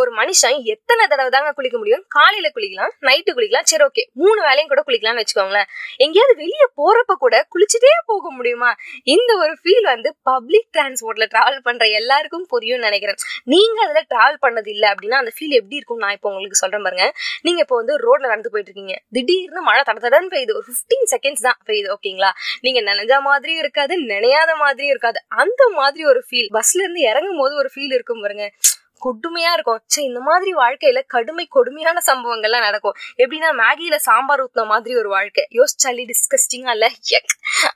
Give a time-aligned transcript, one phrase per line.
[0.00, 2.02] ஒரு மனுஷன் எத்தனை தடவை தாங்க குளிக்க முடியும்?
[2.16, 5.68] காலையில குளிக்கலாம் நைட்டு குளிக்கலாம் சரி ஓகே மூணு வேலையும் கூட குளிக்கலாம்னு வச்சுக்கோங்களேன்.
[6.04, 8.70] எங்கேயாவது வெளியே போறப்ப கூட குளிச்சுட்டே போக முடியுமா?
[9.14, 13.20] இந்த ஒரு ஃபீல் வந்து பப்ளிக் டிரான்ஸ்போர்ட்ல டிராவல் பண்ற எல்லாருக்கும் புரியும்னு நினைக்கிறேன்.
[13.54, 17.06] நீங்க அதுல டிராவல் பண்ணது இல்லை அப்படின்னா அந்த ஃபீல் எப்படி இருக்கும் நான் இப்போ உங்களுக்கு சொல்றேன் பாருங்க.
[17.46, 18.96] நீங்க இப்போ வந்து ரோட்ல நடந்து போயிட்டு இருக்கீங்க.
[19.18, 20.56] திடீர்னு மழை தட தடன்னு பெய்யுது.
[20.58, 22.32] ஒரு ஃபிஃப்டீன் செகண்ட்ஸ் தான் பெய்யுது ஓகேங்களா
[22.66, 25.20] நீங்க நினைஞ்ச மாதிரியும் இருக்காது நினையாத மாதிரியும் இருக்காது.
[25.42, 28.46] அந்த மாதிரி ஒரு ஃபீல் பஸ்ல இருந்து இறங்கும் போது ஒரு ஃபீல் இருக்கும் பாருங்க.
[29.06, 29.80] கொடுமையா இருக்கும்.
[29.94, 32.96] சே இந்த மாதிரி வாழ்க்கையில கடுமை கொடுமையான சம்பவங்கள்லாம் நடக்கும்.
[33.22, 35.44] எப்படின்னா மேகியில சாம்பார் ஊத்துன மாதிரி ஒரு வாழ்க்கை.
[35.58, 36.88] யோசிச்சாலி டிஸ்கஸ்டிங்கா இல்ல?
[37.18, 37.34] எக்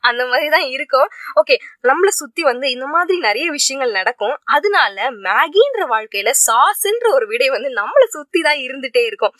[0.08, 1.08] அந்த மாதிரி தான் இருக்கும்.
[1.40, 1.56] ஓகே
[1.90, 4.36] நம்மளை சுத்தி வந்து இந்த மாதிரி நிறைய விஷயங்கள் நடக்கும்.
[4.56, 9.34] அதனால மேகின்ற வாழ்க்கையில சாஸ்ன்ற ஒரு விடை வந்து நம்மளை சுத்தி தான் இருந்துட்டே இருக்கும்.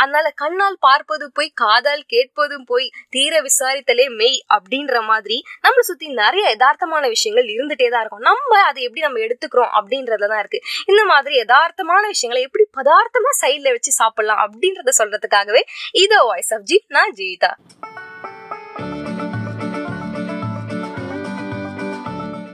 [0.00, 6.44] அதனால கண்ணால் பார்ப்பது போய் காதால் கேட்பதும் போய் தீர விசாரித்தலே மெய் அப்படின்ற மாதிரி நம்மளை சுத்தி நிறைய
[6.54, 8.24] யதார்த்தமான விஷயங்கள் இருந்துட்டே தான் இருக்கும்.
[8.30, 10.60] நம்ம அதை எப்படி நம்ம எடுத்துக்கிறோம் அப்படின்றதுல தான் இருக்கு.
[10.90, 15.60] இந்த மாதிரி யதார்த்தமான விஷயங்களை எப்படி பதார்த்தமா சைட்ல வச்சு சாப்பிடலாம் அப்படின்றத சொல்றதுக்காகவே
[15.92, 17.52] இதோ வாய்ஸ் ஆஃப் ஜி நான் ஜீவிதா.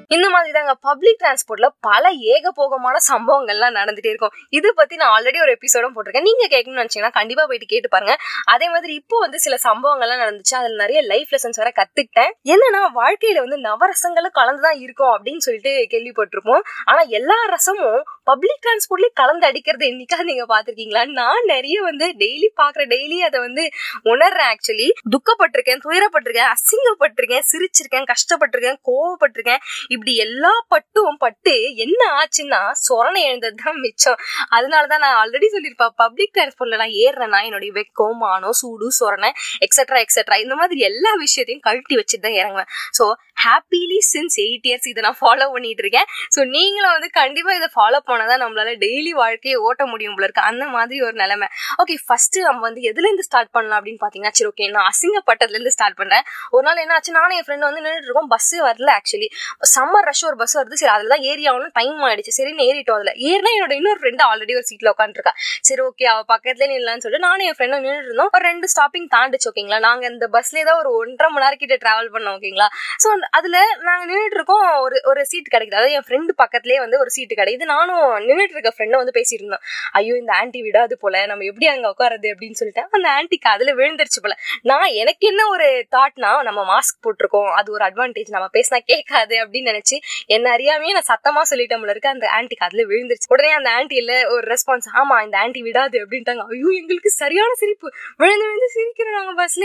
[0.08, 4.32] இந்த மாதிரி தாங்க பப்ளிக் டிரான்ஸ்போர்ட்ல பல ஏகபோகமான சம்பவங்கள்லாம் நடந்துட்டே இருக்கும்.
[4.48, 6.20] இது பத்தி நான் ஆல்ரெடி ஒரு எபிசோடும் போட்டிருக்கேன்.
[6.20, 8.16] நீங்க கேட்கணும்னு நினைச்சீங்கன்னா கண்டிப்பா போயிட்டு கேட்டு பாருங்க.
[8.44, 10.54] அதே மாதிரி இப்போ வந்து சில சம்பவங்கள்லாம் நடந்துச்சு.
[10.54, 12.32] அதுல நிறைய லைஃப் லெசன்ஸ் வர கத்துக்கிட்டேன்.
[12.44, 16.62] என்னன்னா வாழ்க்கையில வந்து நவரசங்களும் கலந்துதான் இருக்கும் அப்படின்னு சொல்லிட்டு கேள்விப்பட்டிருப்போம்.
[16.84, 22.82] ஆனா எல்லா ரசமும் பப்ளிக் டிரான்ஸ்போர்ட்லயே கலந்து அடிக்கிறது என்னைக்காவது நீங்க பாத்திருக்கீங்களா நான் நிறைய வந்து டெய்லி பாக்குற
[22.92, 23.64] டெய்லி அதை வந்து
[24.12, 29.62] உணர்றேன் ஆக்சுவலி துக்கப்பட்டிருக்கேன் துயரப்பட்டிருக்கேன் அசிங்கப்பட்டிருக்கேன் சிரிச்சிருக்கேன் கஷ்டப்பட்டிருக்கேன் கோவப்பட்டிருக்கேன்.
[29.94, 34.18] இப்படி எல்லா பட்டும் பட்டு என்ன ஆச்சுன்னா சொரணை எழுந்தது தான் மிச்சம்
[34.56, 39.30] அதனாலதான் நான் ஆல்ரெடி சொல்லியிருப்பேன் பப்ளிக் டிரான்ஸ்போர்ட்ல நான் ஏறுறேன்னா என்னுடைய வெக்கம் மானம் சூடு சொரணை
[39.66, 42.70] எக்ஸட்ரா எக்ஸட்ரா இந்த மாதிரி எல்லா விஷயத்தையும் கழட்டி வச்சுட்டு தான் இறங்குவேன்.
[42.98, 43.04] So
[43.36, 47.98] happily since eight years இதை நான் ஃபாலோ பண்ணிட்டு இருக்கேன் ஸோ நீங்களும் வந்து கண்டிப்பாக இதை ஃபாலோ
[48.10, 50.42] பண்ணாதான் நம்மளால டெய்லி வாழ்க்கையை ஓட்ட முடியும் போல இருக்கு.
[50.50, 51.48] அந்த மாதிரி ஒரு நிலைமை.
[51.82, 56.24] ஓகே ஃபர்ஸ்ட் நம்ம வந்து எதுலேருந்து ஸ்டார்ட் பண்ணலாம் அப்படின்னு பார்த்தீங்கன்னா சரி ஓகே நான் அசிங்கப்பட்டதுலேருந்து ஸ்டார்ட் பண்ணுறேன்
[56.56, 59.28] ஒரு நாள் என்ன ஆச்சு நானும் என் ஃப்ரெண்ட் வந்து நின்றுட்டு இருக்கோம் பஸ்ஸே வரல ஆக்சுவலி
[59.74, 60.78] சம்மர் ரஷ் ஒரு பஸ் வருது.
[60.82, 62.34] சரி அதில் தான் ஏறி ஆகணும் டைம் ஆயிடுச்சு.
[62.38, 63.14] சரின்னு ஏறிட்டோம் அதில்.
[63.30, 65.34] ஏறினா என்னோட இன்னொரு ஃப்ரெண்டு ஆல்ரெடி ஒரு சீட்டில் உட்காந்துருக்கா
[65.68, 68.32] சரி ஓகே அவள் பக்கத்துல நில்லான்னு சொல்லிட்டு நானும் என் ஃப்ரெண்டும் நின்றுட்டு இருந்தோம்.
[68.36, 72.12] ஒரு ரெண்டு ஸ்டாப்பிங் தாண்டிச்சு ஓகேங்களா நாங்கள் இந்த பஸ்லேயே தான் ஒரு ஒன்றரை மணி நேரம் கிட்ட ட்ராவல்
[72.16, 72.68] பண்ணோம் ஓகேங்களா
[73.04, 75.74] ஸோ அதுல நாங்க நின்றுட்டு இருக்கோம் ஒரு ஒரு சீட் கிடைக்குது.
[75.74, 77.64] அதாவது என் ஃப்ரெண்டு பக்கத்துலயே வந்து ஒரு சீட்டு கிடைக்குது.
[77.64, 79.64] நானும் நின்றுட்டு இருக்க ஃப்ரெண்டும் வந்து பேசிட்டு இருந்தோம்.
[79.92, 81.26] ஐயோ இந்த ஆன்டி விடாது போல.
[81.26, 82.84] நம்ம எப்படி அங்க உட்காருது அப்படின்னு சொல்லிட்டு.
[82.90, 84.36] அந்த ஆன்டிக்கு அதுல விழுந்துருச்சு போல.
[84.62, 87.50] நான் எனக்கு என்ன ஒரு தாட்னா நம்ம மாஸ்க் போட்டிருக்கோம்.
[87.52, 92.08] அது ஒரு அட்வான்டேஜ் நம்ம பேசினா கேட்காது அப்படின்னு நினைச்சு என்ன அறியாமையே நான் சத்தமா சொல்லிட்டேன் போல இருக்கு.
[92.08, 93.28] அந்த ஆன்டிக்கு அதுல விழுந்துருச்சு.
[93.28, 96.44] உடனே அந்த ஆன்டி இல்ல ஒரு ரெஸ்பான்ஸ் ஆமா இந்த ஆன்டி விடாது அப்படின்ட்டாங்க.
[96.46, 97.88] ஐயோ எங்களுக்கு சரியான சிரிப்பு.
[98.16, 99.64] விழுந்து விழுந்து சிரிக்கிறோம் நாங்க பஸ்ல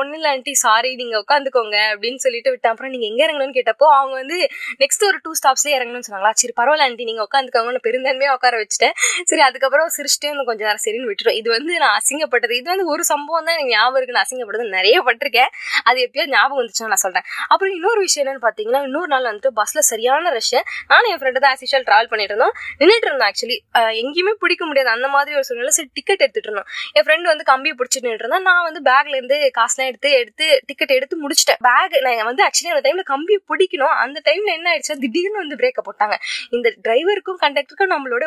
[0.00, 2.72] ஒன்னும் இல்ல ஆன்டி சாரி நீங்க உட்காந்துக்கோங்க அப்படின்னு சொல்லிட்டு விட்டேன்.
[2.72, 4.38] அப்புறம் நீங்கள் எங்கே இறங்கணும்னு கேட்டப்போ அவங்க வந்து
[4.82, 6.32] நெக்ஸ்ட் ஒரு டூ ஸ்டாப்ஸே இறங்கணும்னு சொன்னாங்களா?
[6.42, 8.94] சரி பரவாயில்ல ஆண்டி நீங்கள் உட்காந்துக்கோங்கன்னு பெருந்தன்மையாக உட்கார வச்சுட்டேன்.
[9.30, 12.54] சரி அதுக்கப்புறம் சிரிச்சுட்டே வந்து கொஞ்சம் நேரம் சரின்னு விட்டுரும் இது வந்து நான் அசிங்கப்பட்டது.
[12.60, 14.16] இது வந்து ஒரு சம்பவம் தான் எனக்கு ஞாபகம் இருக்கு.
[14.18, 15.50] நான் அசிங்கப்பட்டது நிறைய பட்டிருக்கேன்.
[15.88, 19.86] அது எப்பயாவது ஞாபகம் வந்துச்சுன்னு நான் சொல்கிறேன் அப்புறம் இன்னொரு விஷயம் என்னன்னு பார்த்தீங்கன்னா இன்னொரு நாள் வந்துட்டு பஸ்ஸில்
[19.92, 20.54] சரியான ரஷ்
[20.92, 22.54] நானும் என் ஃப்ரெண்டு தான் ஆஸ் ட்ராவல் பண்ணிட்டு இருந்தோம்.
[22.80, 23.56] நின்றுட்டு இருந்தோம் ஆக்சுவலி
[24.02, 24.90] எங்கேயுமே பிடிக்க முடியாது.
[24.96, 26.68] அந்த மாதிரி ஒரு சூழ்நிலை சரி டிக்கெட் எடுத்துட்டு இருந்தோம்.
[26.96, 31.60] என் ஃப்ரெண்டு வந்து கம்பியை பிடிச்சிட்டு நின்றுட்டு நான் வந்து பேக்லேருந்து காசுலாம் எடுத்து எடுத்து டிக்கெட் எடுத்து முடிச்சிட்டேன்.
[31.68, 33.94] பேக் நான் வந்து ஆக்சுவலி அந்த டைம்ல கம்பி பிடிக்கணும்.
[34.04, 34.94] அந்த டைம்ல என்ன ஆயிடுச்சு?
[34.98, 36.14] திடீர்னு வந்து பிரேக்க போட்டாங்க.
[36.50, 38.24] இந்த டிரைவருக்கும் கண்டக்டருக்கும் நம்மளோட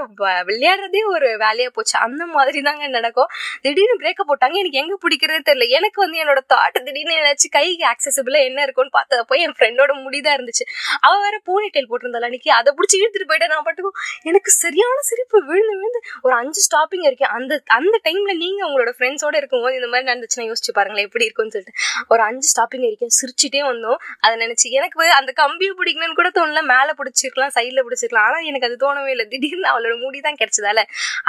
[0.50, 2.00] விளையாடுறதே ஒரு வேலையா போச்சு.
[2.00, 3.30] அந்த மாதிரி தாங்க நடக்கும்.
[3.62, 4.58] திடீர்னு பிரேக்க போட்டாங்க.
[4.62, 5.68] எனக்கு எங்க பிடிக்கிறதே தெரியல.
[5.70, 10.66] எனக்கு வந்து என்னோட தாட் திடீர்னு ஏதாச்சும் கைக்கு ஆக்சசபிளா என்ன இருக்கும்னு பார்த்தப்போ என் ஃப்ரெண்டோட முடிதான் இருந்துச்சு.
[11.00, 12.52] அவ வேற பூனி டெயில் போட்டிருந்தாள் அன்னைக்கு.
[12.52, 15.46] அதை பிடிச்சி இழுத்துட்டு போயிட்டேன் நான் பாட்டுக்கும் எனக்கு சரியான சிரிப்பு.
[15.46, 20.08] விழுந்து விழுந்து ஒரு அஞ்சு ஸ்டாப்பிங் இருக்கேன் அந்த அந்த டைம்ல நீங்க உங்களோட ஃப்ரெண்ட்ஸோட இருக்கும்போது இந்த மாதிரி
[20.12, 21.06] நடந்துச்சுன்னா யோசிச்சு பாருங்களேன்.
[21.06, 21.80] எப்படி இருக்கும்னு சொல்லிட்டு.
[22.08, 24.00] ஒரு அஞ்சு ஸ்டாப்பிங் இருக்கேன் சிரிச்சுட்டே வந்தோம்.
[24.20, 26.62] அதை நினைச்சு எனக்கு அந்த கம்பியை பிடிக்கணும்னு கூட தோணல.
[26.74, 28.28] மேல பிடிச்சிருக்கலாம் சைட்ல பிடிச்சிருக்கலாம்.
[28.30, 29.26] ஆனா எனக்கு அது தோணவே இல்லை.
[29.34, 30.82] திடீர்னு அவளோட மூடி தான் கிடைச்சதால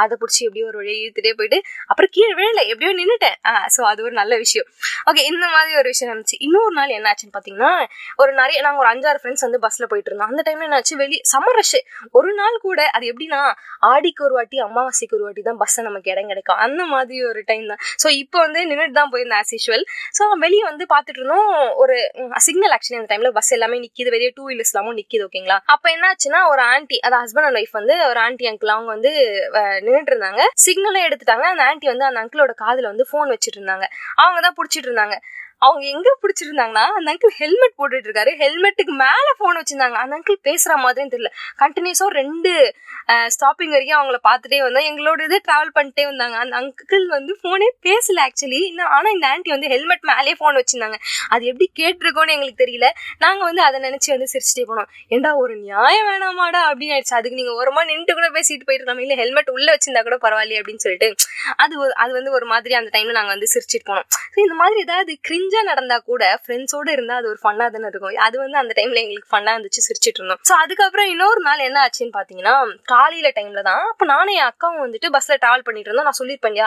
[0.03, 1.59] அதை பிடிச்சி எப்படியோ ஒரு வழியை இழுத்துட்டே போயிட்டு
[1.91, 3.37] அப்புறம் கீழே விழல எப்படியோ நின்னுட்டேன்.
[3.75, 4.69] ஸோ அது ஒரு நல்ல விஷயம்.
[5.11, 6.39] ஓகே இந்த மாதிரி ஒரு விஷயம் நடந்துச்சு.
[6.47, 7.73] இன்னொரு நாள் என்ன ஆச்சுன்னு பாத்தீங்கன்னா
[8.23, 10.31] ஒரு நிறைய நாங்க ஒரு அஞ்சாறு ஃப்ரெண்ட்ஸ் வந்து பஸ்ல போயிட்டு இருந்தோம்.
[10.33, 11.77] அந்த டைம்ல என்னாச்சு வெளியே சம்மர் ரஷ்
[12.19, 13.41] ஒரு நாள் கூட அது எப்படின்னா
[13.91, 16.61] ஆடிக்கு ஒரு வாட்டி அமாவாசைக்கு ஒரு வாட்டி தான் பஸ்ஸை நமக்கு இடம் கிடைக்கும்.
[16.67, 17.81] அந்த மாதிரி ஒரு டைம் தான்.
[18.03, 19.85] ஸோ இப்போ வந்து நின்றுட்டு தான் போயிருந்தேன் ஆஸ் யூஷுவல்
[20.19, 21.51] ஸோ வெளியே வந்து பார்த்துட்டு இருந்தோம்.
[21.83, 21.97] ஒரு
[22.47, 26.41] சிக்னல் ஆக்சுவலி அந்த டைம்ல பஸ் எல்லாமே நிக்கிது வெளியே டூ வீலர்ஸ் எல்லாமும் நிக்கிது ஓகேங்களா அப்ப என்னாச்சுன்னா
[26.53, 29.13] ஒரு ஆன்ட்டி அது ஹஸ்பண்ட் அண்ட் ஒய்ஃப் வந்து ஒரு ஆண்டி அங்கிள் அவங்க வந்து
[29.87, 30.43] நின்றுட்டு இருந்தாங்க.
[30.65, 31.45] சிக்னலும் எடுத்துட்டாங்க.
[31.53, 33.87] அந்த ஆண்டி வந்து அந்த அங்கிளோட காதுல வந்து போன் வச்சுட்டு இருந்தாங்க.
[34.15, 35.17] அவங்க தான் பிடிச்சிட்டு இருந்தாங்க.
[35.59, 39.93] அவங்க எங்க பிடிச்சிருந்தாங்கன்னா அந்த அங்கிள் ஹெல்மெட் போட்டுட்டு இருக்காரு ஹெல்மெட்டுக்கு மேல போன் வச்சிருந்தாங்க.
[39.93, 41.31] அந்த அங்கிள் பேசுற மாதிரியும் தெரியல.
[41.59, 42.75] கண்டினியூஸா ரெண்டு
[43.09, 44.93] ஸ்டாப்பிங் வரைக்கும் அவங்கள பார்த்துட்டே வந்தோம்.
[44.93, 46.37] எங்களோட இது டிராவல் பண்ணிட்டே வந்தாங்க.
[46.37, 50.95] அந்த அங்கிள் வந்து போனே பேசல ஆக்சுவலி ஆனா இந்த ஆன்டி வந்து ஹெல்மெட் மேலே போன் வச்சிருந்தாங்க.
[51.29, 52.87] அது எப்படி கேட்டிருக்கோன்னு எங்களுக்கு தெரியல.
[53.19, 54.87] நாங்க வந்து அதை நினைச்சு வந்து சிரிச்சுட்டே போனோம்.
[55.09, 56.57] ஏண்டா ஒரு நியாயம் வேணாமாடா?
[56.57, 57.15] அப்படின்னு ஆயிடுச்சு.
[57.15, 60.77] அதுக்கு நீங்க ஓரமா நின்று கூட பேசிட்டு போயிட்டு இருக்காங்க இல்ல ஹெல்மெட் உள்ள வச்சிருந்தா கூட பரவாயில்லையே அப்படின்னு
[60.77, 61.15] சொல்லிட்டு
[61.57, 64.03] அது ஒரு- அது வந்து ஒரு மாதிரி அந்த டைம்ல நாங்க வந்து சிரிச்சிட்டு போனோம்.
[64.35, 68.19] ஸோ இந்த மாதிரி ஏதாவது கிரிஞ்ச நடந்தா கூட ஃப்ரெண்ட்ஸோட இருந்தா அது ஒரு ஃபன்னா தானே இருக்கும்.
[68.27, 70.41] அது வந்து அந்த டைம்ல எங்களுக்கு ஃபன்னா இருந்துச்சு சிரிச்சிட்டு இருந்தோம்.
[70.49, 72.55] ஸோ அதுக்கப்புறம் இன்னொரு நாள் என்ன ஆச்சுன்னு பாத்தீங்கன்னா
[72.93, 76.09] காலையில டைம்ல தான் அப்ப நானும் என் அக்காவும் வந்துட்டு பஸ்ல டிராவல் பண்ணிட்டு இருந்தோம்.
[76.11, 76.61] நான் சொல்லியிருப்பேன்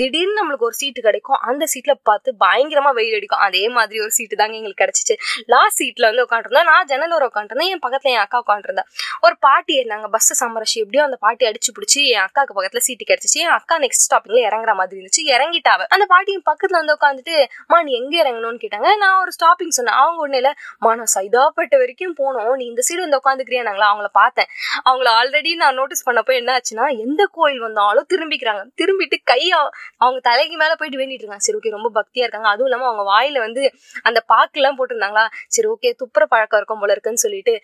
[0.00, 1.38] திடீர்னு நம்மளுக்கு ஒரு சீட்டு கிடைக்கும்.
[1.50, 3.42] அந்த சீட்ல பார்த்து பயங்கரமா வெயில் அடிக்கும்.
[3.48, 5.16] அதே மாதிரி ஒரு சீட்டு தாங்க எங்களுக்கு கிடைச்சிச்சு.
[5.54, 8.88] லாஸ்ட் சீட்ல வந்து உட்காந்துருந்தோம் நான் ஜன்னல் ஒரு உட்காந்துருந்தேன் என் பக்கத்துல என் அக்கா உட்காந்துருந்தேன்
[9.26, 13.38] ஒரு பாட்டி ஏறினாங்க பஸ் சமரசி எப்படியோ அந்த பாட்டி அடிச்சு பிடிச்சி என் அக்காக்கு பக்கத்துல சீட்டு கிடைச்சிச்சு.
[13.46, 15.22] என் அக்கா நெக்ஸ்ட் ஸ்டாப்பிங்ல இறங்குற மாதிரி இருந்துச்சு.
[15.34, 17.36] இறங்கிட்டாவ அந்த பாட்டி பக்கத்துல வந்து உட்காந்துட்டு
[17.72, 18.90] மா நீ எங்க இறங்கணும்னு கேட்டாங்க.
[19.02, 19.98] நான் ஒரு ஸ்டாப்பிங் சொன்னேன்.
[20.02, 20.52] அவங்க ஒன்றும் இல்லை
[20.84, 21.12] மா நான்
[21.82, 22.52] வரைக்கும் போனோம்.
[22.60, 24.48] நீ இந்த சைடு வந்து உட்காந்துக்கிறியானாங்களா அவங்கள பார்த்தேன்.
[24.88, 28.62] அவங்கள ஆல்ரெடி நான் நோட்டீஸ் பண்ணப்போ என்ன ஆச்சுன்னா எந்த கோயில் வந்தாலும் திரும்பிக்கிறாங்க.
[28.80, 31.46] திரும்பிட்டு கை அவங்க தலைக்கு மேலே போயிட்டு வேண்டிட்டு இருக்காங்க.
[31.46, 32.48] சரி ஓகே ரொம்ப பக்தியா இருக்காங்க.
[32.52, 33.62] அதுவும் இல்லாமல் அவங்க வாயில வந்து
[34.08, 35.24] அந்த பாக்கெல்லாம் போட்டிருந்தாங்களா?
[35.56, 37.54] சரி ஓகே துப்புற பழக்கம் இருக்கும் போல இருக்குன்னு சொல்லிட்டு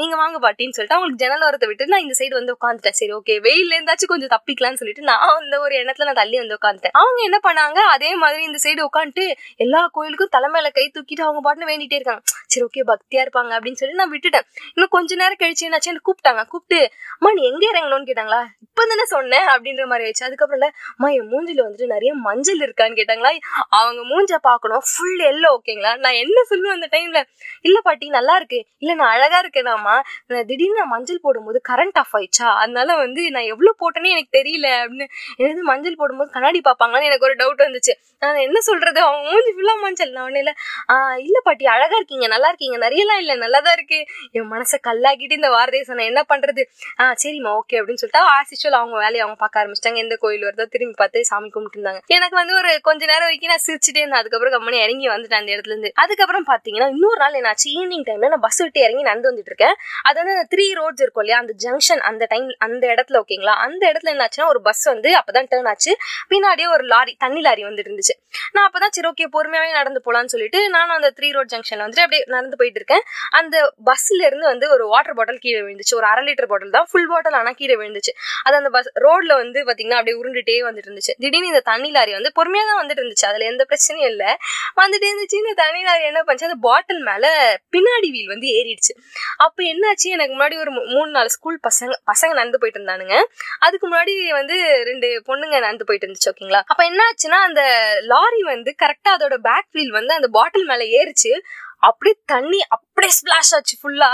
[0.00, 3.36] நீங்க வாங்க பாட்டின்னு சொல்லிட்டு அவங்களுக்கு ஜன்னல் ஓரத்தை விட்டு நான் இந்த சைடு வந்து உட்காந்துட்டேன் சரி ஓகே
[3.46, 7.38] வெயில்ல இருந்தாச்சும் கொஞ்சம் தப்பிக்கலாம்னு சொல்லிட்டு நான் அந்த ஒரு எண்ணத்துல நான் தள்ளி வந்து உட்காந்துட்டேன் அவங்க என்ன
[7.48, 7.78] பண்ணாங்க?
[7.94, 9.26] அதே மாதிரி இந்த சைடு உட்காந்துட்டு
[9.64, 12.22] எல்லா கோயிலுக்கும் தலைமையில கை தூக்கிட்டு அவங்க பாட்டுன்னு வேண்டிட்டே இருக்காங்க.
[12.46, 14.46] சரி ஓகே பக்தியா இருப்பாங்க அப்படின்னு சொல்லி நான் விட்டுட்டேன்.
[14.74, 16.44] இன்னும் கொஞ்ச நேரம் கழிச்சு என்னாச்சு என்ன கூப்பிட்டாங்க.
[16.46, 18.40] கூப்பிட்டு அம்மா நீ எங்க இறங்கணும்னு கேட்டாங்களா?
[18.60, 20.24] இப்ப தானே சொன்னேன் அப்படின்ற மாதிரி ஆயிடுச்சு.
[20.24, 23.30] அதுக்கப்புறம் அம்மா என் மூஞ்சில வந்துட்டு நிறைய மஞ்சள் இருக்கான்னு கேட்டாங்களா?
[23.68, 24.82] அவங்க மூஞ்ச பார்க்கணும்.
[24.90, 27.22] ஃபுல் எல்லோ ஓகேங்களா நான் என்ன சொல்லுவேன் அந்த டைம்ல
[27.60, 28.66] இல்ல பாட்டி நல்லா இருக்கு.
[28.78, 29.96] இல்ல நான் அழகா இருக்கேனாமா
[30.26, 32.48] நான் திடீர்னு நான் மஞ்சள் போடும்போது கரண்ட் ஆஃப் ஆயிடுச்சா?
[32.62, 35.08] அதனால வந்து நான் எவ்வளவு போட்டேனே எனக்கு தெரியல அப்படின்னு.
[35.36, 37.94] எனக்கு மஞ்சள் போடும்போது கண்ணாடி பார்ப்பாங்களான்னு எனக்கு ஒரு டவுட் வந்துச்சு.
[38.18, 39.00] நான் என்ன சொல்றது?
[39.00, 40.10] அவங்க மூஞ்சி ஃபுல்லா மஞ்சள்.
[40.10, 40.54] நான் ஒண்ணு இல்ல
[40.92, 44.06] ஆஹ் இல்ல பாட்டி அழகா இருக்கீங்க நல்லா இருக்கீங்க நிறையலாம் இல்ல நல்லாதான் இருக்கு.
[44.32, 46.06] என் மனசை கல்லாக்கிட்டு இந்த வார்த்தையை சொன்னேன்.
[46.06, 46.64] என்ன பண்றது?
[47.02, 49.96] ஆஹ் சரிம்மா ஓகே அப்படின்னு சொல்லிட்டு ஆசிச்சுவல் அவங்க வேலையை அவங்க பார்க்க ஆரம்பிச்சிட்டாங்க.
[49.96, 51.98] எந்த கோயில் வருதோ திரும்பி பார்த்து சாமி கும்பிட்டு இருந்தாங்க.
[52.06, 54.18] எனக்கு வந்து ஒரு கொஞ்ச நேரம் வரைக்கும் நான் சிரிச்சுட்டே இருந்தேன்.
[54.18, 55.92] அதுக்கப்புறம் கம்மனி இறங்கி வந்துட்டேன் அந்த இடத்துல இருந்து.
[55.94, 57.68] அதுக்கப்புறம் பாத்தீங்கன்னா இன்னொரு நாள் என்னாச்சு?
[57.74, 59.74] ஈவினிங் டைம்ல நான் பஸ் விட்டு இறங்கி நடந்து வந்துட்டு இருக்கேன்.
[60.02, 61.38] அது வந்து த்ரீ ரோட்ஸ் இருக்கும் இல்லையா?
[61.38, 65.68] அந்த ஜங்ஷன் அந்த டைம் அந்த இடத்துல ஓகேங்களா அந்த இடத்துல என்னாச்சுன்னா ஒரு பஸ் வந்து அப்பதான் டேர்ன்
[65.68, 65.96] ஆச்சு.
[66.30, 68.14] பின்னாடியே ஒரு லாரி தண்ணி லாரி வந்துட்டு இருந்துச்சு.
[68.52, 72.22] நான் அப்பதான் சரி ஓகே பொறுமையாவே நடந்து போகலான்னு சொல்லிட்டு நானும் அந்த த்ரீ ரோட் ஜங்ஷனில் வந்துட்டு அப்படியே
[72.36, 73.04] நடந்து போயிட்டு இருக்கேன்
[73.40, 73.56] அந்த
[73.88, 75.94] பஸ்ல இருந்து வந்து ஒரு வாட்டர் பாட்டில் கீழே விழுந்துச்சு.
[76.00, 76.86] ஒரு அரை லிட்டர் பாட்டில் தான்.
[76.90, 78.14] ஃபுல் பாட்டில் ஆனால் கீழே விழுந்துச்சு.
[78.46, 82.32] அது அந்த பஸ் ரோட்ல வந்து பார்த்தீங்கன்னா அப்படியே உருண்டுட்டே வந்துட்டு இருந்துச்சு திடீர்னு இந்த தண்ணி லாரி வந்து
[82.38, 84.30] பொறுமையாக தான் வந்துட்டு இருந்துச்சு அதில் எந்த பிரச்சனையும் இல்லை.
[84.80, 85.38] வந்துட்டே இருந்துச்சு.
[85.42, 86.48] இந்த தண்ணி லாரி என்ன பண்ணுச்சு?
[86.50, 87.30] அந்த பாட்டில் மேலே
[87.76, 88.92] பின்னாடி வீல் வந்து ஏறிடுச்சு.
[89.44, 90.08] அப்போ என்னாச்சு?
[90.16, 93.16] எனக்கு முன்னாடி ஒரு மூணு நாலு ஸ்கூல் பசங்க பசங்க நடந்து போயிட்டு இருந்தானுங்க
[93.66, 94.56] அதுக்கு முன்னாடி வந்து
[94.90, 97.62] ரெண்டு பொண்ணுங்க நடந்து போயிட்டு இருந்துச்சு ஓகேங்களா அப்போ என்ன ஆச்சுன்னா அந்த
[98.12, 101.32] லாரி வந்து கரெக்டாக அதோட பேக் வீல் வந்து அந்த பாட்டில் மேலே ஏறிச்சு.
[101.80, 104.10] அப்படியே தண்ணி அப்படியே ஸ்பிளாஷ் ஆச்சு ஃபுல்லா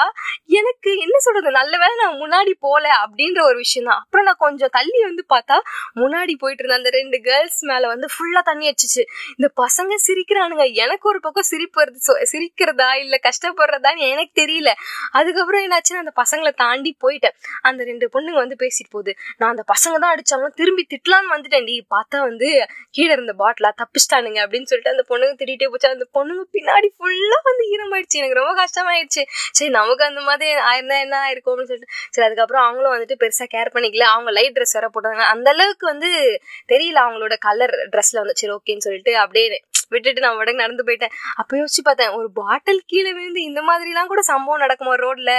[0.46, 4.68] எனக்கு என்ன சொல்றது நல்ல வேளை நான் முன்னாடி போல அப்படின்ற ஒரு விஷயம் தான் அப்புறம் நான் கொஞ்சம்
[4.72, 5.58] தள்ளி வந்து பார்த்தா
[5.94, 9.02] முன்னாடி போயிட்டு இருந்த அந்த ரெண்டு கேர்ள்ஸ் மேல வந்து ஃபுல்லா தண்ணி அடிச்சிச்சு.
[9.36, 10.72] இந்த பசங்க சிரிக்கிறானுங்க.
[10.72, 11.96] எனக்கு ஒரு பக்கம் சிரிப்பு வருது.
[12.06, 14.72] சொ- சிரிக்கிறதா இல்ல கஷ்டப்படுறதான்னு எனக்கு தெரியல.
[15.10, 17.34] அதுக்கப்புறம் என்னாச்சுன்னா அந்த பசங்களை தாண்டி போயிட்டேன்.
[17.62, 19.14] அந்த ரெண்டு பொண்ணுங்க வந்து பேசிட்டு போகுது.
[19.36, 24.62] நான் அந்த பசங்க தான் அடிச்சாங்க திரும்பி திட்டலான்னு வந்துட்டேன்டி பார்த்தா வந்து கீழே இருந்த பாட்டிலா தப்பிச்சிட்டானுங்க அப்படின்னு
[24.62, 25.88] சொல்லிட்டு அந்த பொண்ணுங்க திட்டிகிட்டே போச்சு.
[25.88, 28.20] அந்த பொண்ணுங்க பின்னாடி ஃபுல்லா வந்து ஈரமாயிடுச்சு.
[28.20, 29.22] எனக்கு ரொம்ப கஷ்டமாயிடுச்சு.
[29.50, 31.94] சரி நமக்கு அந்த மாதிரி ஆயிருந்தா என்ன ஆயிருக்கும் அப்படின்னு சொல்லிட்டு.
[32.10, 34.02] சரி அதுக்கப்புறம் அவங்களும் வந்துட்டு பெருசாக கேர் பண்ணிக்கல.
[34.02, 35.20] அவங்க லைட் ட்ரெஸ் வேற போட்டாங்க.
[35.20, 38.34] அந்த அளவுக்கு வந்து தெரியல அவங்களோட கலர் ட்ரெஸ்ல வந்து.
[38.34, 41.12] சரி ஓகேன்னு சொல்லிட்டு அப்படியே விட்டுட்டு நான் உடனே நடந்து போயிட்டேன்.
[41.40, 45.32] அப்போ யோசிச்சு பார்த்தேன் ஒரு பாட்டில் கீழே விழுந்து இந்த மாதிரிலாம் கூட சம்பவம் நடக்குமா ரோட்ல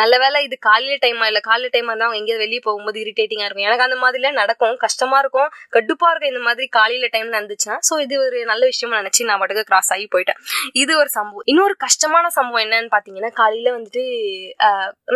[0.00, 3.68] நல்ல வேலை இது காலையில டைமா இல்லை காலையில டைமா இருந்தால் அவங்க எங்கேயாவது வெளியே போகும்போது இரிட்டேட்டிங்காக இருக்கும்.
[3.68, 5.48] எனக்கு அந்த மாதிரிலாம் நடக்கும் கஷ்டமா இருக்கும்.
[5.76, 7.78] கடுப்பாக இருக்கும் இந்த மாதிரி காலையில டைம் நடந்துச்சுன்னா.
[7.88, 10.40] ஸோ இது ஒரு நல்ல விஷயமா நினச்சி நான் பாட்டுக்கு கிராஸ் ஆகி போயிட்டேன்.
[10.82, 11.46] இது ஒரு சம்பவம்.
[11.52, 14.04] இன்னொரு கஷ்டமான சம்பவம் என்னன்னு பார்த்தீங்கன்னா காலையில வந்துட்டு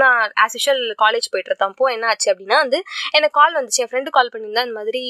[0.02, 2.78] நான் ஆஸ் யூஷுவல் காலேஜ் போயிட்டு இருந்தப்போ என்ன ஆச்சு அப்படின்னா வந்து
[3.16, 3.80] எனக்கு கால் வந்துச்சு.
[3.84, 5.02] என் ஃப்ரெண்டு கால் பண்ணியிருந்தா இந்த மாதிரி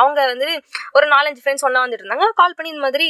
[0.00, 0.48] அவங்க வந்து
[0.96, 2.26] ஒரு நாலஞ்சு ஃப்ரெண்ட்ஸ் ஒன்றா வந்துட்டு இருந்தாங்க.
[2.40, 3.08] கால் பண்ணி இந்த மாதிரி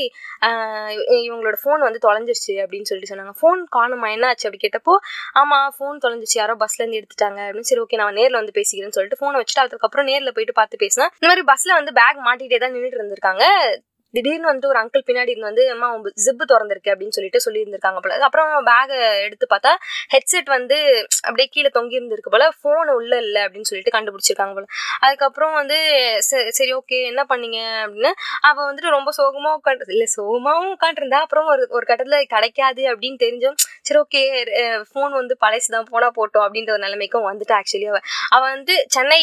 [1.27, 3.35] இவங்களோட ஃபோன் வந்து தொலைஞ்சிருச்சு அப்படின்னு சொல்லிட்டு சொன்னாங்க.
[3.41, 4.09] ஃபோன் காணுமா?
[4.17, 4.97] என்ன ஆச்சு அப்படி கேட்டப்போ
[5.43, 7.41] ஆமாம் ஃபோன் தொலைஞ்சிச்சு யாரோ பஸ்ல இருந்து எடுத்துட்டாங்க.
[7.49, 11.13] அப்படின்னு சரி ஓகே நான் நேரில் வந்து பேசிக்கிறேன்னு சொல்லிட்டு ஃபோனை வச்சுட்டு அதுக்கப்புறம் நேரில் போயிட்டு பார்த்து பேசினேன்
[11.19, 13.45] இந்த மாதிரி பஸ்ல வந்து பேக் மாட்டிகிட்டே தான் நின்றுட்டு இருந்திருக்காங்க.
[14.15, 18.67] திடீர்னு வந்து ஒரு அங்கிள் பின்னாடி இருந்து வந்து அம்மா ஜிப்பு திறந்திருக்கு அப்படின்னு சொல்லிட்டு சொல்லியிருந்திருக்காங்க போல அப்புறம்
[18.67, 19.71] பேகை எடுத்து பார்த்தா
[20.15, 24.65] ஹெட்செட் வந்து அப்படியே கீழே தொங்கி இருந்திருக்கு போல ஃபோன் உள்ள இல்லை அப்படின்னு சொல்லிட்டு கண்டுபிடிச்சிருக்காங்க போல.
[25.01, 25.77] அதுக்கப்புறம் வந்து
[26.31, 27.61] ச- சரி ஓகே என்ன பண்ணீங்க?
[27.87, 28.13] அப்படின்னு.
[28.41, 33.55] அவ வந்துட்டு ரொம்ப சோகமாக உட்காந்து இல்லை சோகமாகவும் உட்காந்துருந்தா அப்புறம் ஒரு ஒரு கட்டத்தில் கிடைக்காது அப்படின்னு தெரிஞ்சும்.
[33.87, 34.21] சரி ஓகே
[34.91, 37.99] ஃபோன் வந்து பழசு தான் போனா போட்டோம் அப்படின்ற ஒரு நிலைமைக்கும் வந்துட்டு ஆக்சுவலி அவ
[38.37, 39.21] அவ வந்து சென்னை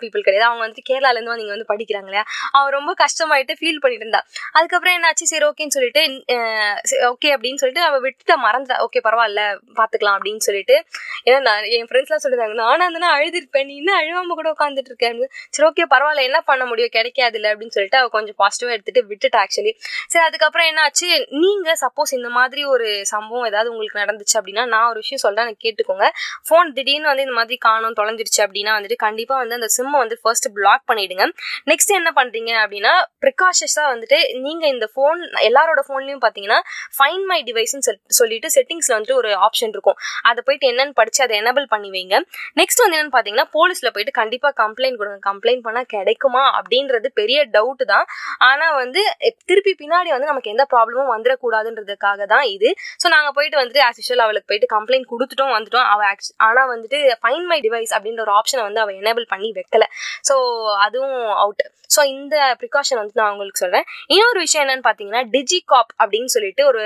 [0.00, 0.46] பீப்புள் கிடையாது.
[0.48, 2.24] அவங்க வந்து கேரளால இருந்து வந்து இங்க வந்து படிக்கிறாங்க இல்லையா?
[2.58, 4.22] அவ ரொம்ப கஷ்டமாயிட்டு ஃபீல் பண்ணிட்டு இருந்தா.
[4.58, 5.26] அதுக்கப்புறம் என்னாச்சு?
[5.32, 6.02] சரி ஓகேன்னு சொல்லிட்டு
[7.12, 8.78] ஓகே அப்படின்னு சொல்லிட்டு அவ விட்டுட்டு மறந்துட்டா.
[8.86, 9.42] ஓகே பரவாயில்ல
[9.80, 10.76] பாத்துக்கலாம் அப்படின்னு சொல்லிட்டு.
[11.26, 13.66] ஏன்னா நான் என் ஃப்ரெண்ட்ஸ்லாம் சொல்லிருந்தாங்க நானும் அந்த அழுதுருப்பேன்.
[13.70, 15.18] நீ இன்னும் அழுவாம கூட உட்காந்துட்டு இருக்கேன்
[15.54, 16.94] சரி ஓகே பரவாயில்ல என்ன பண்ண முடியும்?
[16.96, 19.72] கிடைக்காதுல்ல அப்படின்னு சொல்லிட்டு அவ கொஞ்சம் பாசிட்டிவா எடுத்துட்டு விட்டுட்டா ஆக்சுவலி
[20.12, 21.08] சரி அதுக்கப்புறம் என்ன ஆச்சு
[21.42, 25.62] நீங்க சப்போஸ் இந்த மாதிரி ஒரு சம்பவம் ஏதாவது உங்களுக்கு நடந்துச்சு அப்படின்னா நான் ஒரு விஷயம் சொல்கிறேன் எனக்கு
[25.66, 26.06] கேட்டுக்கோங்க.
[26.48, 30.48] ஃபோன் திடீர்னு வந்து இந்த மாதிரி காணும் தொலைஞ்சிருச்சு அப்படின்னா வந்துட்டு கண்டிப்பாக வந்து அந்த சிம்மை வந்து ஃபர்ஸ்ட்
[30.58, 31.26] பிளாக் பண்ணிடுங்க.
[31.72, 32.92] நெக்ஸ்ட் என்ன பண்ணுறீங்க அப்படின்னா
[33.24, 36.60] ப்ரிகாஷஸாக வந்துட்டு நீங்கள் இந்த ஃபோன் எல்லாரோட ஃபோன்லையும் பார்த்தீங்கன்னா
[36.98, 37.84] ஃபைன் மை டிவைஸ்னு
[38.20, 39.98] சொல்லிட்டு செட்டிங்ஸில் வந்துட்டு ஒரு ஆப்ஷன் இருக்கும்.
[40.30, 42.16] அதை போயிட்டு என்னன்னு படித்து அதை எனபிள் பண்ணி வைங்க.
[42.60, 45.18] நெக்ஸ்ட் வந்து என்னென்னு பார்த்தீங்கன்னா போலீஸில் போயிட்டு கண்டிப்பாக கம்ப்ளைண்ட் கொடுங்க.
[45.28, 48.06] கம்ப்ளைண்ட் பண்ணால் கிடைக்குமா அப்படின்றது பெரிய டவுட் தான்.
[48.48, 49.00] ஆனால் வந்து
[49.50, 52.70] திருப்பி பின்னாடி வந்து நமக்கு எந்த ப்ராப்ளமும் வந்துடக்கூடாதுன்றதுக்காக தான் இது.
[53.02, 55.86] ஸோ நாங்கள் போயிட்டு வந்துட்டு ஆஸ் யூஷுவல் அவளுக்கு போயிட்டு கம்ப்ளைண்ட் கொடுத்துட்டோம் வந்துட்டோம்.
[55.92, 56.00] அவ
[56.48, 59.86] ஆனால் வந்துட்டு ஃபைன் மை டிவைஸ் அப்படின்ற ஒரு ஆப்ஷனை வந்து அவள் எனேபிள் பண்ணி வைக்கல.
[60.28, 60.36] ஸோ
[60.86, 61.62] அதுவும் அவுட்
[61.94, 66.84] ஸோ இந்த ப்ரிகாஷன் வந்து நான் உங்களுக்கு சொல்கிறேன் இன்னொரு விஷயம் என்னன்னு பார்த்தீங்கன்னா டிஜிகாப் அப்படின்னு சொல்லிட்டு ஒரு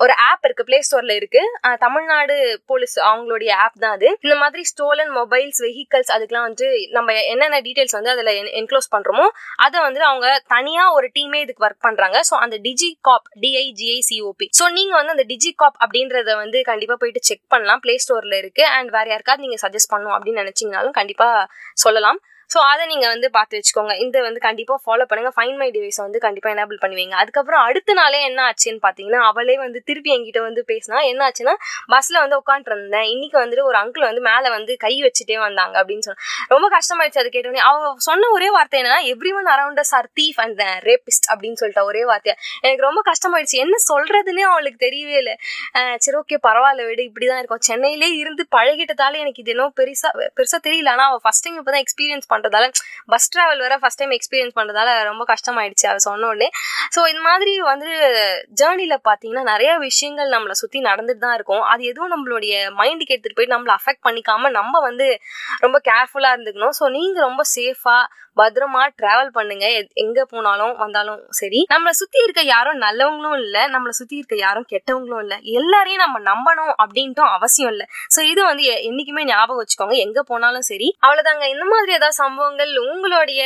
[0.00, 1.40] ஒரு ஆப் இருக்கு பிளே ஸ்டோர்ல இருக்கு.
[1.84, 2.36] தமிழ்நாடு
[2.70, 4.08] போலீஸ் அவங்களுடைய ஆப் தான் அது.
[4.26, 9.26] இந்த மாதிரி ஸ்டோலன் மொபைல்ஸ் வெஹிக்கல்ஸ் அதுக்கெல்லாம் வந்து நம்ம என்னென்ன டீடைல்ஸ் வந்து அதுல என்க்ளோஸ் பண்றோமோ
[9.66, 12.18] அதை வந்து அவங்க தனியா ஒரு டீமே இதுக்கு ஒர்க் பண்றாங்க.
[12.30, 17.26] ஸோ அந்த டிஜி காப் டிஐஜிஐசிஓபி ஸோ நீங்க வந்து அந்த டிஜி காப் அப்படின்றத வந்து கண்டிப்பா போயிட்டு
[17.30, 17.82] செக் பண்ணலாம்.
[17.86, 18.64] பிளே ஸ்டோர்ல இருக்கு.
[18.76, 21.28] அண்ட் வேற யாருக்காவது நீங்க சஜஸ்ட் பண்ணும் அப்படின்னு நினைச்சீங்கனாலும் கண்டிப்பா
[21.84, 22.20] சொல்லலாம்.
[22.52, 23.94] ஸோ அதை நீங்கள் வந்து பார்த்து வச்சுக்கோங்க.
[24.04, 27.14] இந்த வந்து கண்டிப்பாக ஃபாலோ பண்ணுங்கள் ஃபைன் மை டிவைஸை வந்து கண்டிப்பாக எனேபிள் பண்ணுவீங்க.
[27.22, 31.54] அதுக்கப்புறம் அடுத்த நாளே என்ன ஆச்சுன்னு பார்த்தீங்கன்னா அவளே வந்து திருப்பி என்கிட்ட வந்து பேசினா என்ன ஆச்சுன்னா
[31.94, 36.22] பஸ்ஸில் வந்து உட்காந்துருந்தேன் இன்னைக்கு வந்துட்டு ஒரு அங்கிள் வந்து மேலே வந்து கை வச்சுட்டே வந்தாங்க அப்படின்னு சொன்னா
[36.54, 39.00] ரொம்ப கஷ்டமாயிடுச்சு அது கேட்டோன்னே அவ சொன்ன ஒரே வார்த்தை என்னன்னா
[39.38, 43.56] everyone around are thief and rapist அப்படின்னு சொல்லிட்டா ஒரே வார்த்தையா எனக்கு ரொம்ப கஷ்டமாயிடுச்சு.
[43.64, 45.34] என்ன சொல்றதுன்னே அவளுக்கு தெரியவே இல்லை.
[46.04, 47.02] சரி ஓகே பரவாயில்ல விடு.
[47.08, 47.62] இப்படிதான் இருக்கும்.
[47.68, 50.90] சென்னையிலே இருந்து பழகிட்டதால எனக்கு இது என்ன பெருசா பெருசா தெரியல.
[50.94, 52.66] ஆனால் அவள் ஃபர்ஸ்ட் டைம் இப்பதான் எக்ஸ்பீரியன்ஸ் பண்றதால
[53.12, 56.48] பஸ் ட்ராவல் வேற ஃபர்ஸ்ட் டைம் எக்ஸ்பீரியன்ஸ் பண்ணுறதால ரொம்ப கஷ்டமாயிடுச்சு அவள் சொன்ன உடனே.
[56.96, 57.90] ஸோ இந்த மாதிரி வந்து
[58.60, 61.64] ஜேர்னியில் பார்த்தீங்கன்னா நிறைய விஷயங்கள் நம்மளை சுற்றி நடந்துட்டு தான் இருக்கும்.
[61.72, 65.08] அது எதுவும் நம்மளுடைய மைண்டுக்கு எடுத்துகிட்டு போயிட்டு நம்மளை அஃபெக்ட் பண்ணிக்காம நம்ம வந்து
[65.64, 66.76] ரொம்ப கேர்ஃபுல்லாக இருந்துக்கணும்.
[66.80, 68.04] ஸோ நீங்கள் ரொம்ப சேஃபாக
[68.38, 69.66] பத்திரமா டிராவல் பண்ணுங்க.
[70.04, 71.60] எங்க போனாலும் வந்தாலும் சரி.
[71.72, 75.34] நம்மளை சுத்தி இருக்க யாரும் நல்லவங்களும் இல்ல நம்மளை சுத்தி இருக்க யாரும் கெட்டவங்களும் இல்ல.
[75.58, 77.84] எல்லாரையும் நம்ம நம்பணும் அப்படின்ட்டும் அவசியம் இல்ல.
[78.14, 79.96] சோ இது வந்து என்னைக்குமே ஞாபகம் வச்சுக்கோங்க.
[80.06, 80.88] எங்க போனாலும் சரி.
[81.04, 81.44] அவ்வளவுதாங்க.
[81.54, 83.42] இந்த மாதிரி ஏதாவது சம்பவங்கள் உங்களுடைய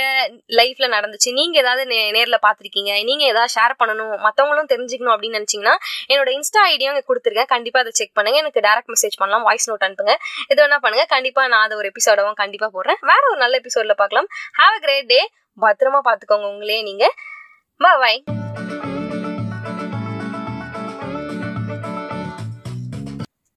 [0.58, 1.30] லைஃப்ல நடந்துச்சு.
[1.38, 1.84] நீங்க ஏதாவது
[2.16, 4.14] நேர்ல பாத்திருக்கீங்க நீங்க ஏதாவது ஷேர் பண்ணணும்.
[4.26, 5.74] மத்தவங்களும் தெரிஞ்சுக்கணும் அப்படின்னு நினைச்சீங்கன்னா
[6.12, 7.52] என்னோட இன்ஸ்டா ஐடியும் கொடுத்துருக்கேன்.
[7.54, 8.40] கண்டிப்பா அதை செக் பண்ணுங்க.
[8.44, 9.46] எனக்கு டேரக்ட் மெசேஜ் பண்ணலாம்.
[9.48, 10.14] வாய்ஸ் நோட் அனுப்புங்க.
[10.52, 11.06] இது என்ன பண்ணுங்க.
[11.14, 13.00] கண்டிப்பா நான் அதை ஒரு எபிசோடவும் கண்டிப்பா போடுறேன்.
[13.10, 14.28] வேற ஒரு நல்ல எபிசோட்ல பார்க்கலாம்.
[14.60, 15.20] ஹாவ் அ கிரேட் டே
[15.64, 17.06] பத்திரமா பாத்துக்கோங்க உங்களே நீங்க.
[17.80, 18.20] பாய்